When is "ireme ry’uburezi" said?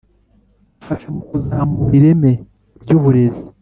1.99-3.43